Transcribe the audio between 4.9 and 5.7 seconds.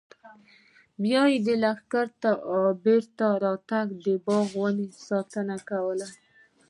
ساتنه